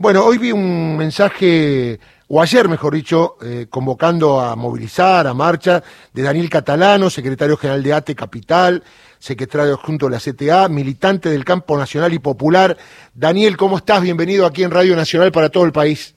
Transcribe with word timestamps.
Bueno, 0.00 0.24
hoy 0.24 0.38
vi 0.38 0.52
un 0.52 0.96
mensaje, 0.96 1.98
o 2.28 2.40
ayer 2.40 2.68
mejor 2.68 2.94
dicho, 2.94 3.34
eh, 3.42 3.66
convocando 3.68 4.40
a 4.40 4.54
movilizar, 4.54 5.26
a 5.26 5.34
marcha, 5.34 5.82
de 6.12 6.22
Daniel 6.22 6.48
Catalano, 6.48 7.10
secretario 7.10 7.56
general 7.56 7.82
de 7.82 7.92
ATE 7.92 8.14
Capital, 8.14 8.84
secretario 9.18 9.76
junto 9.76 10.06
de 10.08 10.12
la 10.12 10.20
CTA, 10.20 10.68
militante 10.68 11.30
del 11.30 11.44
campo 11.44 11.76
nacional 11.76 12.14
y 12.14 12.20
popular. 12.20 12.76
Daniel, 13.12 13.56
¿cómo 13.56 13.78
estás? 13.78 14.00
Bienvenido 14.00 14.46
aquí 14.46 14.62
en 14.62 14.70
Radio 14.70 14.94
Nacional 14.94 15.32
para 15.32 15.48
todo 15.48 15.64
el 15.64 15.72
país. 15.72 16.14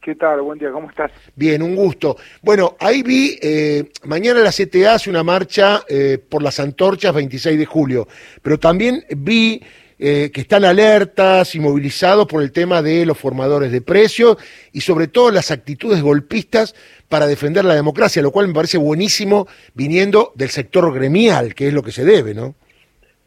¿Qué 0.00 0.14
tal? 0.14 0.40
Buen 0.42 0.60
día, 0.60 0.70
¿cómo 0.70 0.88
estás? 0.88 1.10
Bien, 1.34 1.60
un 1.60 1.74
gusto. 1.74 2.16
Bueno, 2.40 2.76
ahí 2.78 3.02
vi, 3.02 3.36
eh, 3.42 3.90
mañana 4.04 4.38
la 4.40 4.52
CTA 4.52 4.94
hace 4.94 5.10
una 5.10 5.24
marcha 5.24 5.82
eh, 5.88 6.18
por 6.28 6.40
las 6.40 6.60
antorchas 6.60 7.12
26 7.12 7.58
de 7.58 7.66
julio, 7.66 8.06
pero 8.42 8.60
también 8.60 9.04
vi 9.16 9.60
eh, 10.06 10.30
que 10.30 10.42
están 10.42 10.66
alertas 10.66 11.54
y 11.54 11.60
movilizados 11.60 12.26
por 12.26 12.42
el 12.42 12.52
tema 12.52 12.82
de 12.82 13.06
los 13.06 13.16
formadores 13.16 13.72
de 13.72 13.80
precios 13.80 14.36
y 14.70 14.82
sobre 14.82 15.08
todo 15.08 15.30
las 15.30 15.50
actitudes 15.50 16.02
golpistas 16.02 16.74
para 17.08 17.26
defender 17.26 17.64
la 17.64 17.74
democracia, 17.74 18.20
lo 18.20 18.30
cual 18.30 18.48
me 18.48 18.52
parece 18.52 18.76
buenísimo 18.76 19.46
viniendo 19.72 20.32
del 20.34 20.50
sector 20.50 20.92
gremial, 20.92 21.54
que 21.54 21.68
es 21.68 21.72
lo 21.72 21.82
que 21.82 21.90
se 21.90 22.04
debe, 22.04 22.34
¿no? 22.34 22.54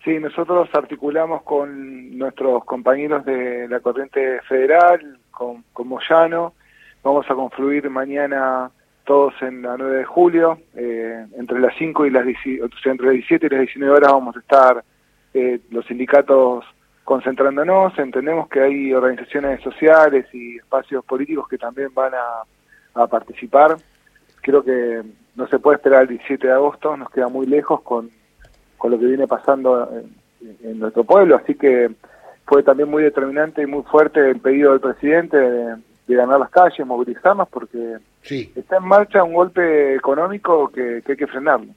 Sí, 0.03 0.19
nosotros 0.19 0.69
articulamos 0.71 1.41
con 1.41 2.15
nuestros 2.15 2.63
compañeros 2.65 3.25
de 3.25 3.67
la 3.67 3.79
corriente 3.79 4.39
federal, 4.47 5.17
con, 5.31 5.63
con 5.73 5.87
Moyano, 5.87 6.53
vamos 7.01 7.25
a 7.27 7.33
confluir 7.33 7.89
mañana 7.89 8.69
todos 9.03 9.33
en 9.41 9.63
la 9.63 9.77
9 9.77 9.97
de 9.97 10.05
julio, 10.05 10.59
eh, 10.75 11.25
entre 11.37 11.59
las 11.59 11.73
5 11.79 12.05
y 12.05 12.11
las, 12.11 12.23
entre 12.27 13.07
las 13.07 13.13
17 13.13 13.47
y 13.47 13.49
las 13.49 13.61
19 13.61 13.95
horas 13.95 14.11
vamos 14.11 14.35
a 14.35 14.39
estar 14.41 14.83
eh, 15.33 15.59
los 15.71 15.85
sindicatos 15.85 16.65
concentrándonos, 17.07 17.97
entendemos 17.99 18.49
que 18.49 18.59
hay 18.59 18.93
organizaciones 18.93 19.61
sociales 19.61 20.25
y 20.33 20.57
espacios 20.57 21.05
políticos 21.05 21.47
que 21.47 21.57
también 21.57 21.87
van 21.93 22.11
a, 22.13 23.07
participar. 23.07 23.77
Creo 24.41 24.61
que 24.61 25.03
no 25.35 25.47
se 25.47 25.57
puede 25.57 25.77
esperar 25.77 26.01
el 26.01 26.09
17 26.09 26.47
de 26.47 26.51
agosto, 26.51 26.97
nos 26.97 27.09
queda 27.09 27.29
muy 27.29 27.45
lejos 27.45 27.81
con, 27.81 28.09
con 28.77 28.91
lo 28.91 28.99
que 28.99 29.05
viene 29.05 29.25
pasando 29.25 29.89
en, 30.61 30.79
nuestro 30.79 31.05
pueblo, 31.05 31.37
así 31.37 31.55
que 31.55 31.91
fue 32.45 32.61
también 32.61 32.89
muy 32.89 33.03
determinante 33.03 33.61
y 33.61 33.67
muy 33.67 33.83
fuerte 33.83 34.29
el 34.29 34.41
pedido 34.41 34.71
del 34.71 34.81
presidente 34.81 35.37
de, 35.37 35.75
ganar 36.09 36.41
las 36.41 36.49
calles, 36.49 36.85
movilizarnos, 36.85 37.47
porque 37.47 37.99
está 38.53 38.77
en 38.77 38.83
marcha 38.83 39.23
un 39.23 39.33
golpe 39.33 39.95
económico 39.95 40.67
que 40.67 41.01
hay 41.07 41.15
que 41.15 41.27
frenarlo. 41.27 41.71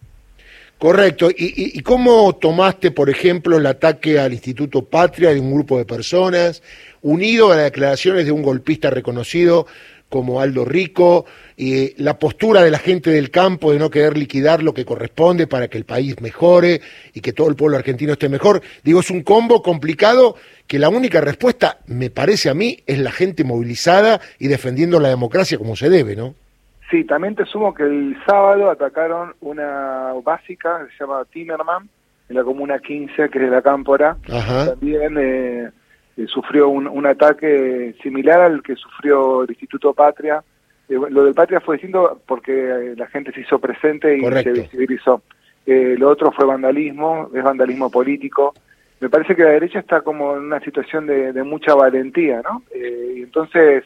Correcto. 0.80 1.30
¿Y, 1.30 1.76
¿Y, 1.78 1.82
cómo 1.82 2.34
tomaste, 2.36 2.90
por 2.90 3.10
ejemplo, 3.10 3.58
el 3.58 3.66
ataque 3.66 4.18
al 4.18 4.32
Instituto 4.32 4.82
Patria 4.82 5.28
de 5.28 5.38
un 5.38 5.52
grupo 5.52 5.76
de 5.76 5.84
personas, 5.84 6.62
unido 7.02 7.52
a 7.52 7.56
las 7.56 7.64
declaraciones 7.66 8.24
de 8.24 8.32
un 8.32 8.40
golpista 8.40 8.88
reconocido 8.88 9.66
como 10.08 10.40
Aldo 10.40 10.64
Rico, 10.64 11.26
y 11.54 12.02
la 12.02 12.18
postura 12.18 12.62
de 12.62 12.70
la 12.70 12.78
gente 12.78 13.10
del 13.10 13.30
campo 13.30 13.74
de 13.74 13.78
no 13.78 13.90
querer 13.90 14.16
liquidar 14.16 14.62
lo 14.62 14.72
que 14.72 14.86
corresponde 14.86 15.46
para 15.46 15.68
que 15.68 15.76
el 15.76 15.84
país 15.84 16.18
mejore 16.22 16.80
y 17.12 17.20
que 17.20 17.34
todo 17.34 17.50
el 17.50 17.56
pueblo 17.56 17.76
argentino 17.76 18.14
esté 18.14 18.30
mejor? 18.30 18.62
Digo, 18.82 19.00
es 19.00 19.10
un 19.10 19.22
combo 19.22 19.62
complicado 19.62 20.36
que 20.66 20.78
la 20.78 20.88
única 20.88 21.20
respuesta, 21.20 21.80
me 21.88 22.08
parece 22.08 22.48
a 22.48 22.54
mí, 22.54 22.78
es 22.86 22.98
la 23.00 23.12
gente 23.12 23.44
movilizada 23.44 24.22
y 24.38 24.48
defendiendo 24.48 24.98
la 24.98 25.10
democracia 25.10 25.58
como 25.58 25.76
se 25.76 25.90
debe, 25.90 26.16
¿no? 26.16 26.34
Sí, 26.90 27.04
también 27.04 27.36
te 27.36 27.44
sumo 27.46 27.72
que 27.72 27.84
el 27.84 28.16
sábado 28.26 28.68
atacaron 28.68 29.34
una 29.40 30.12
básica 30.24 30.84
que 30.84 30.92
se 30.96 31.04
llama 31.04 31.24
Timerman, 31.30 31.88
en 32.28 32.36
la 32.36 32.42
comuna 32.42 32.80
15, 32.80 33.28
que 33.28 33.38
es 33.38 33.44
de 33.44 33.50
la 33.50 33.62
Cámpora. 33.62 34.16
También 34.26 35.16
eh, 35.18 35.70
eh, 36.16 36.26
sufrió 36.26 36.68
un, 36.68 37.06
ataque 37.06 37.94
similar 38.02 38.40
al 38.40 38.62
que 38.62 38.74
sufrió 38.74 39.44
el 39.44 39.50
Instituto 39.50 39.94
Patria. 39.94 40.42
Eh, 40.88 40.98
lo 41.10 41.24
del 41.24 41.34
Patria 41.34 41.60
fue 41.60 41.76
distinto 41.76 42.20
porque 42.26 42.94
la 42.96 43.06
gente 43.06 43.32
se 43.32 43.42
hizo 43.42 43.60
presente 43.60 44.16
y 44.16 44.22
se 44.22 44.52
visibilizó. 44.52 45.22
lo 45.66 46.08
otro 46.08 46.32
fue 46.32 46.44
vandalismo, 46.44 47.30
es 47.32 47.42
vandalismo 47.42 47.88
político. 47.88 48.52
Me 48.98 49.08
parece 49.08 49.36
que 49.36 49.44
la 49.44 49.50
derecha 49.50 49.78
está 49.78 50.00
como 50.00 50.36
en 50.36 50.42
una 50.42 50.60
situación 50.60 51.06
de, 51.06 51.32
de 51.32 51.42
mucha 51.44 51.74
valentía, 51.74 52.42
¿no? 52.42 52.62
y 52.74 53.22
entonces 53.22 53.84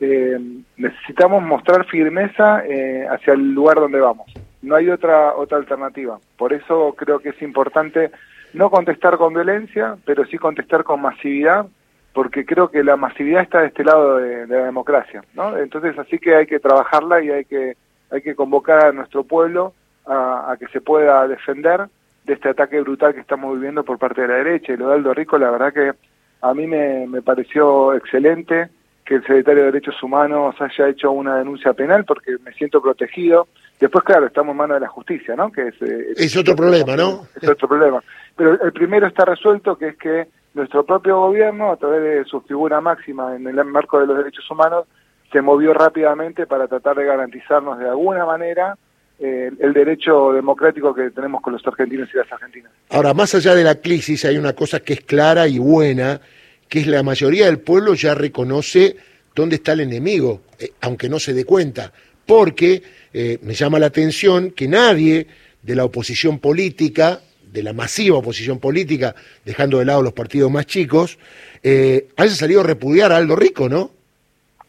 eh, 0.00 0.38
necesitamos 0.76 1.42
mostrar 1.42 1.84
firmeza 1.86 2.64
eh, 2.64 3.06
hacia 3.10 3.32
el 3.32 3.52
lugar 3.52 3.76
donde 3.76 4.00
vamos. 4.00 4.32
No 4.62 4.76
hay 4.76 4.88
otra 4.90 5.34
otra 5.34 5.58
alternativa. 5.58 6.18
Por 6.36 6.52
eso 6.52 6.94
creo 6.96 7.18
que 7.18 7.30
es 7.30 7.42
importante 7.42 8.10
no 8.54 8.70
contestar 8.70 9.18
con 9.18 9.34
violencia, 9.34 9.96
pero 10.04 10.24
sí 10.26 10.38
contestar 10.38 10.84
con 10.84 11.02
masividad, 11.02 11.66
porque 12.12 12.46
creo 12.46 12.70
que 12.70 12.82
la 12.82 12.96
masividad 12.96 13.42
está 13.42 13.60
de 13.60 13.68
este 13.68 13.84
lado 13.84 14.16
de, 14.16 14.46
la 14.46 14.64
democracia, 14.64 15.22
¿no? 15.34 15.56
Entonces 15.56 15.98
así 15.98 16.18
que 16.18 16.34
hay 16.34 16.46
que 16.46 16.60
trabajarla 16.60 17.22
y 17.22 17.30
hay 17.30 17.44
que 17.44 17.76
hay 18.10 18.22
que 18.22 18.34
convocar 18.34 18.86
a 18.86 18.92
nuestro 18.92 19.24
pueblo 19.24 19.74
a, 20.06 20.56
que 20.58 20.66
se 20.68 20.80
pueda 20.80 21.28
defender 21.28 21.86
de 22.24 22.32
este 22.32 22.48
ataque 22.48 22.80
brutal 22.80 23.14
que 23.14 23.20
estamos 23.20 23.54
viviendo 23.54 23.84
por 23.84 23.98
parte 23.98 24.22
de 24.22 24.28
la 24.28 24.34
derecha. 24.34 24.72
Y 24.72 24.76
lo 24.78 24.88
de 24.88 24.94
Aldo 24.94 25.12
Rico, 25.12 25.36
la 25.38 25.50
verdad 25.50 25.72
que 25.74 25.92
a 26.40 26.54
mí 26.54 26.66
me, 26.66 27.06
me 27.06 27.20
pareció 27.20 27.92
excelente 27.94 28.70
que 29.08 29.14
el 29.14 29.22
secretario 29.22 29.62
de 29.62 29.72
Derechos 29.72 30.02
Humanos 30.02 30.54
haya 30.60 30.90
hecho 30.90 31.10
una 31.10 31.38
denuncia 31.38 31.72
penal 31.72 32.04
porque 32.04 32.36
me 32.44 32.52
siento 32.52 32.82
protegido. 32.82 33.48
Después, 33.80 34.04
claro, 34.04 34.26
estamos 34.26 34.52
en 34.52 34.58
manos 34.58 34.76
de 34.76 34.80
la 34.80 34.88
justicia, 34.88 35.34
¿no? 35.34 35.50
Que 35.50 35.68
es, 35.68 35.74
eh, 35.80 36.12
es 36.14 36.36
otro 36.36 36.54
problema, 36.54 36.94
¿no? 36.94 37.26
Es 37.40 37.48
otro 37.48 37.66
problema. 37.66 38.02
Pero 38.36 38.62
el 38.62 38.70
primero 38.74 39.06
está 39.06 39.24
resuelto, 39.24 39.78
que 39.78 39.88
es 39.88 39.96
que 39.96 40.28
nuestro 40.52 40.84
propio 40.84 41.20
gobierno, 41.20 41.72
a 41.72 41.76
través 41.78 42.02
de 42.02 42.24
su 42.26 42.42
figura 42.42 42.82
máxima 42.82 43.34
en 43.34 43.46
el 43.46 43.64
marco 43.64 43.98
de 43.98 44.08
los 44.08 44.18
derechos 44.18 44.44
humanos, 44.50 44.84
se 45.32 45.40
movió 45.40 45.72
rápidamente 45.72 46.46
para 46.46 46.68
tratar 46.68 46.96
de 46.96 47.06
garantizarnos 47.06 47.78
de 47.78 47.88
alguna 47.88 48.26
manera 48.26 48.76
eh, 49.18 49.50
el 49.58 49.72
derecho 49.72 50.34
democrático 50.34 50.94
que 50.94 51.10
tenemos 51.12 51.40
con 51.40 51.54
los 51.54 51.66
argentinos 51.66 52.10
y 52.12 52.18
las 52.18 52.30
argentinas. 52.30 52.72
Ahora, 52.90 53.14
más 53.14 53.34
allá 53.34 53.54
de 53.54 53.64
la 53.64 53.76
crisis, 53.76 54.26
hay 54.26 54.36
una 54.36 54.52
cosa 54.52 54.80
que 54.80 54.92
es 54.92 55.00
clara 55.00 55.48
y 55.48 55.58
buena, 55.58 56.20
que 56.68 56.80
es 56.80 56.86
la 56.86 57.02
mayoría 57.02 57.46
del 57.46 57.60
pueblo 57.60 57.94
ya 57.94 58.14
reconoce 58.14 58.96
dónde 59.34 59.56
está 59.56 59.72
el 59.72 59.80
enemigo, 59.80 60.42
eh, 60.58 60.72
aunque 60.80 61.08
no 61.08 61.18
se 61.18 61.32
dé 61.32 61.44
cuenta, 61.44 61.92
porque 62.26 62.82
eh, 63.12 63.38
me 63.42 63.54
llama 63.54 63.78
la 63.78 63.86
atención 63.86 64.50
que 64.50 64.68
nadie 64.68 65.26
de 65.62 65.74
la 65.74 65.84
oposición 65.84 66.38
política, 66.38 67.20
de 67.52 67.62
la 67.62 67.72
masiva 67.72 68.18
oposición 68.18 68.58
política, 68.58 69.14
dejando 69.44 69.78
de 69.78 69.86
lado 69.86 70.02
los 70.02 70.12
partidos 70.12 70.50
más 70.50 70.66
chicos, 70.66 71.18
eh, 71.62 72.08
haya 72.16 72.32
salido 72.32 72.60
a 72.60 72.64
repudiar 72.64 73.12
a 73.12 73.16
Aldo 73.16 73.36
Rico, 73.36 73.68
¿no? 73.68 73.90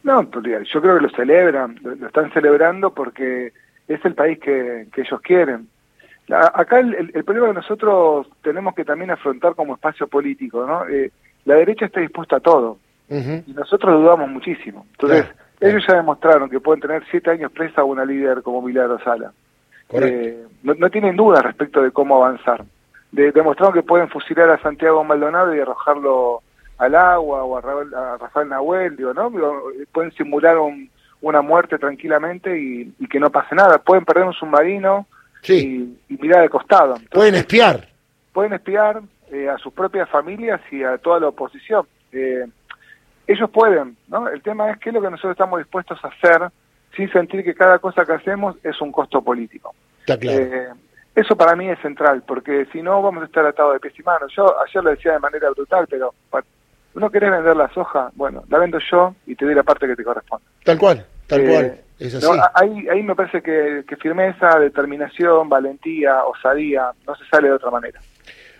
No, 0.03 0.23
yo 0.23 0.81
creo 0.81 0.95
que 0.95 1.03
lo 1.03 1.09
celebran, 1.09 1.77
lo, 1.83 2.07
están 2.07 2.31
celebrando 2.31 2.93
porque 2.93 3.51
es 3.87 4.05
el 4.05 4.13
país 4.13 4.39
que, 4.39 4.87
ellos 4.95 5.21
quieren. 5.21 5.67
Acá 6.31 6.79
el, 6.79 7.23
problema 7.23 7.47
que 7.47 7.53
nosotros 7.53 8.27
tenemos 8.41 8.75
que 8.75 8.85
también 8.85 9.11
afrontar 9.11 9.55
como 9.55 9.75
espacio 9.75 10.07
político, 10.07 10.65
¿no? 10.65 10.83
la 11.45 11.55
derecha 11.55 11.85
está 11.85 11.99
dispuesta 11.99 12.37
a 12.37 12.39
todo 12.39 12.77
y 13.09 13.53
nosotros 13.53 14.01
dudamos 14.01 14.29
muchísimo. 14.29 14.85
Entonces, 14.91 15.25
ellos 15.59 15.83
ya 15.87 15.95
demostraron 15.95 16.49
que 16.49 16.59
pueden 16.59 16.81
tener 16.81 17.03
siete 17.09 17.31
años 17.31 17.51
presa 17.51 17.81
a 17.81 17.85
una 17.85 18.05
líder 18.05 18.43
como 18.43 18.61
Milagro 18.61 18.99
Sala. 18.99 19.33
Eh, 19.91 20.45
no, 20.61 20.89
tienen 20.89 21.15
dudas 21.15 21.43
respecto 21.43 21.81
de 21.81 21.91
cómo 21.91 22.23
avanzar. 22.23 22.63
demostraron 23.11 23.73
que 23.73 23.83
pueden 23.83 24.09
fusilar 24.09 24.49
a 24.51 24.61
Santiago 24.61 25.03
Maldonado 25.03 25.55
y 25.55 25.59
arrojarlo 25.59 26.43
al 26.77 26.95
agua 26.95 27.43
o 27.43 27.57
a, 27.57 28.17
Rafael, 28.17 28.49
Nahuel, 28.49 28.95
digo, 28.95 29.13
¿no? 29.13 29.31
Pueden 29.91 30.11
simular 30.11 30.57
una 31.21 31.41
muerte 31.41 31.77
tranquilamente 31.77 32.57
y, 32.57 32.93
que 33.07 33.19
no 33.19 33.31
pase 33.31 33.55
nada. 33.55 33.79
Pueden 33.79 34.05
perder 34.05 34.25
un 34.25 34.33
submarino 34.33 35.07
y, 35.47 35.95
mirar 36.09 36.41
de 36.41 36.49
costado. 36.49 36.95
pueden 37.11 37.35
espiar. 37.35 37.87
Pueden 38.33 38.53
espiar, 38.53 39.01
eh, 39.31 39.47
a 39.49 39.57
sus 39.57 39.73
propias 39.73 40.09
familias 40.09 40.61
y 40.71 40.83
a 40.83 40.97
toda 40.97 41.19
la 41.19 41.27
oposición. 41.27 41.85
Eh, 42.11 42.45
ellos 43.27 43.49
pueden, 43.51 43.95
¿no? 44.07 44.27
El 44.27 44.41
tema 44.41 44.71
es 44.71 44.79
qué 44.79 44.89
es 44.89 44.95
lo 44.95 45.01
que 45.01 45.11
nosotros 45.11 45.31
estamos 45.31 45.59
dispuestos 45.59 45.99
a 46.03 46.07
hacer 46.07 46.49
sin 46.95 47.11
sentir 47.11 47.43
que 47.43 47.53
cada 47.53 47.77
cosa 47.77 48.05
que 48.05 48.13
hacemos 48.13 48.55
es 48.63 48.81
un 48.81 48.91
costo 48.91 49.21
político. 49.21 49.75
Está 49.99 50.17
claro. 50.17 50.43
Eh, 50.43 50.67
eso 51.15 51.35
para 51.35 51.55
mí 51.55 51.69
es 51.69 51.79
central, 51.79 52.23
porque 52.25 52.65
si 52.71 52.81
no 52.81 53.01
vamos 53.01 53.23
a 53.23 53.25
estar 53.25 53.45
atados 53.45 53.73
de 53.73 53.79
pies 53.79 53.99
y 53.99 54.03
manos. 54.03 54.31
Yo 54.35 54.55
ayer 54.61 54.83
lo 54.83 54.89
decía 54.89 55.13
de 55.13 55.19
manera 55.19 55.49
brutal, 55.51 55.85
pero 55.89 56.13
¿no 56.95 57.09
querés 57.09 57.31
vender 57.31 57.55
la 57.55 57.69
soja? 57.73 58.11
Bueno, 58.15 58.43
la 58.49 58.57
vendo 58.57 58.79
yo 58.91 59.13
y 59.27 59.35
te 59.35 59.45
doy 59.45 59.53
la 59.53 59.63
parte 59.63 59.87
que 59.87 59.95
te 59.95 60.03
corresponde. 60.03 60.45
Tal 60.63 60.77
cual, 60.79 61.05
tal 61.27 61.45
cual. 61.45 61.79
Es 61.99 62.15
así. 62.15 62.27
ahí, 62.53 62.87
ahí 62.87 63.03
me 63.03 63.13
parece 63.13 63.41
que, 63.41 63.83
que 63.87 63.95
firmeza, 63.97 64.57
determinación, 64.57 65.49
valentía, 65.49 66.23
osadía, 66.23 66.91
no 67.05 67.15
se 67.15 67.25
sale 67.25 67.49
de 67.49 67.55
otra 67.55 67.71
manera. 67.71 67.99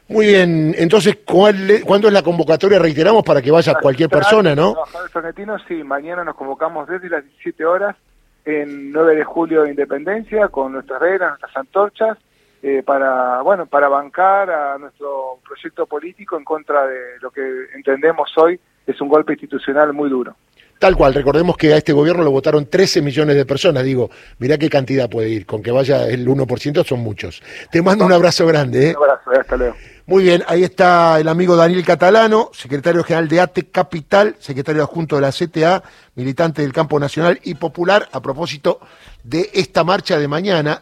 Muy 0.10 0.26
bien, 0.26 0.74
entonces, 0.78 1.20
¿cuándo 1.24 2.08
es 2.08 2.14
la 2.14 2.24
convocatoria? 2.24 2.80
Reiteramos 2.80 3.24
para 3.24 3.44
que 3.44 3.52
vaya 3.52 3.76
cualquier 3.76 4.10
persona, 4.10 4.56
¿no? 4.56 4.74
Trabajadores 4.74 5.62
sí, 5.68 5.84
mañana 5.84 6.24
nos 6.24 6.36
convocamos 6.36 6.88
desde 6.88 7.10
las 7.10 7.24
17 7.24 7.64
horas 7.64 7.96
en 8.44 8.92
9 8.92 9.16
de 9.16 9.24
julio 9.24 9.62
de 9.62 9.70
Independencia 9.70 10.48
con 10.48 10.74
nuestras 10.74 11.00
reglas, 11.00 11.30
nuestras 11.30 11.56
antorchas, 11.58 12.18
eh, 12.64 12.82
para, 12.84 13.42
bueno, 13.44 13.68
para 13.68 13.88
bancar 13.88 14.50
a 14.50 14.78
nuestro 14.80 15.40
proyecto 15.48 15.86
político 15.86 16.38
en 16.38 16.44
contra 16.44 16.88
de 16.88 17.20
lo 17.22 17.30
que 17.30 17.42
entendemos 17.76 18.36
hoy 18.38 18.60
es 18.88 19.00
un 19.00 19.10
golpe 19.10 19.34
institucional 19.34 19.94
muy 19.94 20.10
duro. 20.10 20.36
Tal 20.80 20.96
cual, 20.96 21.14
recordemos 21.14 21.58
que 21.58 21.74
a 21.74 21.78
este 21.78 21.92
gobierno 21.92 22.24
lo 22.24 22.32
votaron 22.32 22.66
13 22.66 23.02
millones 23.02 23.36
de 23.36 23.46
personas. 23.46 23.84
Digo, 23.84 24.10
mirá 24.38 24.58
qué 24.58 24.70
cantidad 24.70 25.10
puede 25.10 25.28
ir, 25.28 25.46
con 25.46 25.62
que 25.62 25.72
vaya 25.72 26.08
el 26.08 26.26
1% 26.26 26.86
son 26.86 27.02
muchos. 27.02 27.44
Te 27.70 27.82
mando 27.82 28.06
un 28.06 28.14
abrazo 28.14 28.48
grande. 28.48 28.92
¿eh? 28.92 28.96
Un 28.98 29.04
abrazo, 29.04 29.32
hasta 29.32 29.58
luego. 29.58 29.76
Muy 30.06 30.24
bien, 30.24 30.42
ahí 30.48 30.64
está 30.64 31.20
el 31.20 31.28
amigo 31.28 31.58
Daniel 31.58 31.86
Catalano, 31.86 32.50
secretario 32.54 33.04
general 33.04 33.28
de 33.28 33.42
ATE 33.42 33.68
Capital, 33.68 34.38
secretario 34.40 34.82
adjunto 34.82 35.18
de 35.18 35.22
la 35.22 35.32
CTA, 35.32 35.84
militante 36.16 36.62
del 36.62 36.72
campo 36.72 36.98
nacional 36.98 37.40
y 37.44 37.56
popular, 37.56 38.08
a 38.12 38.22
propósito 38.22 38.80
de 39.24 39.50
esta 39.54 39.84
marcha 39.84 40.18
de 40.18 40.28
mañana. 40.30 40.78